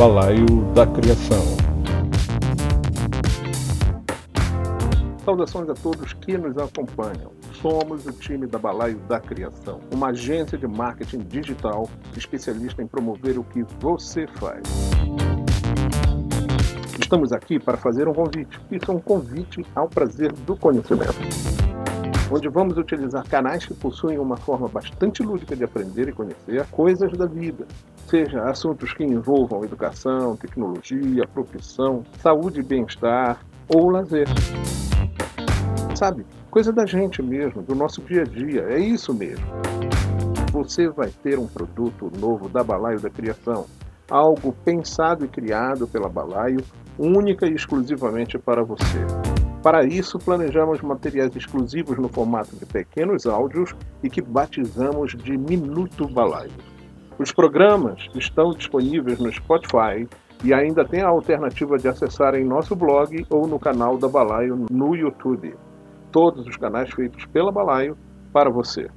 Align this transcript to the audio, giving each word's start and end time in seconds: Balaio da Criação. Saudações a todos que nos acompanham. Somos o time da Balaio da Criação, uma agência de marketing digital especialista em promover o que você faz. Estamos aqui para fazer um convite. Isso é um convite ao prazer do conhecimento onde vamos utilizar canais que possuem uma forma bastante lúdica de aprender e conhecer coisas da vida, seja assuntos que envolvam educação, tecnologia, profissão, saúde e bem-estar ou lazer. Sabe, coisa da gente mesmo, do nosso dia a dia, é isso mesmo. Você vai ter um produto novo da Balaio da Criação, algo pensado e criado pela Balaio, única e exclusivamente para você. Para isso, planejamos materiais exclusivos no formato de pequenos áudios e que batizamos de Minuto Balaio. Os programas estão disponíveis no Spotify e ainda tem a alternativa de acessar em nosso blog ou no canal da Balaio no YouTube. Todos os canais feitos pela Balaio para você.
Balaio 0.00 0.46
da 0.74 0.86
Criação. 0.86 1.44
Saudações 5.22 5.68
a 5.68 5.74
todos 5.74 6.14
que 6.14 6.38
nos 6.38 6.56
acompanham. 6.56 7.32
Somos 7.60 8.06
o 8.06 8.12
time 8.12 8.46
da 8.46 8.58
Balaio 8.58 8.96
da 9.00 9.20
Criação, 9.20 9.78
uma 9.92 10.08
agência 10.08 10.56
de 10.56 10.66
marketing 10.66 11.18
digital 11.18 11.86
especialista 12.16 12.82
em 12.82 12.86
promover 12.86 13.38
o 13.38 13.44
que 13.44 13.62
você 13.78 14.26
faz. 14.26 14.62
Estamos 16.98 17.30
aqui 17.30 17.60
para 17.60 17.76
fazer 17.76 18.08
um 18.08 18.14
convite. 18.14 18.58
Isso 18.70 18.90
é 18.90 18.94
um 18.94 19.00
convite 19.00 19.66
ao 19.74 19.86
prazer 19.86 20.32
do 20.32 20.56
conhecimento 20.56 21.60
onde 22.30 22.48
vamos 22.48 22.78
utilizar 22.78 23.26
canais 23.28 23.66
que 23.66 23.74
possuem 23.74 24.18
uma 24.18 24.36
forma 24.36 24.68
bastante 24.68 25.22
lúdica 25.22 25.56
de 25.56 25.64
aprender 25.64 26.08
e 26.08 26.12
conhecer 26.12 26.64
coisas 26.70 27.12
da 27.16 27.26
vida, 27.26 27.66
seja 28.10 28.42
assuntos 28.42 28.92
que 28.92 29.04
envolvam 29.04 29.64
educação, 29.64 30.36
tecnologia, 30.36 31.26
profissão, 31.28 32.02
saúde 32.18 32.58
e 32.58 32.62
bem-estar 32.62 33.40
ou 33.68 33.88
lazer. 33.88 34.26
Sabe, 35.94 36.26
coisa 36.50 36.72
da 36.72 36.84
gente 36.84 37.22
mesmo, 37.22 37.62
do 37.62 37.74
nosso 37.74 38.02
dia 38.02 38.22
a 38.22 38.24
dia, 38.24 38.62
é 38.62 38.80
isso 38.80 39.14
mesmo. 39.14 39.46
Você 40.52 40.88
vai 40.88 41.08
ter 41.22 41.38
um 41.38 41.46
produto 41.46 42.10
novo 42.18 42.48
da 42.48 42.64
Balaio 42.64 42.98
da 42.98 43.08
Criação, 43.08 43.66
algo 44.10 44.52
pensado 44.64 45.24
e 45.24 45.28
criado 45.28 45.86
pela 45.86 46.08
Balaio, 46.08 46.64
única 46.98 47.46
e 47.46 47.54
exclusivamente 47.54 48.36
para 48.38 48.64
você. 48.64 49.06
Para 49.62 49.84
isso, 49.84 50.18
planejamos 50.18 50.80
materiais 50.80 51.36
exclusivos 51.36 51.96
no 51.96 52.08
formato 52.08 52.56
de 52.56 52.66
pequenos 52.66 53.26
áudios 53.26 53.72
e 54.02 54.10
que 54.10 54.20
batizamos 54.20 55.12
de 55.12 55.38
Minuto 55.38 56.08
Balaio. 56.08 56.69
Os 57.20 57.32
programas 57.32 58.08
estão 58.14 58.52
disponíveis 58.52 59.18
no 59.18 59.30
Spotify 59.30 60.08
e 60.42 60.54
ainda 60.54 60.86
tem 60.86 61.02
a 61.02 61.08
alternativa 61.08 61.76
de 61.76 61.86
acessar 61.86 62.34
em 62.34 62.46
nosso 62.46 62.74
blog 62.74 63.26
ou 63.28 63.46
no 63.46 63.58
canal 63.58 63.98
da 63.98 64.08
Balaio 64.08 64.64
no 64.70 64.96
YouTube. 64.96 65.54
Todos 66.10 66.46
os 66.46 66.56
canais 66.56 66.90
feitos 66.94 67.26
pela 67.26 67.52
Balaio 67.52 67.94
para 68.32 68.48
você. 68.48 68.88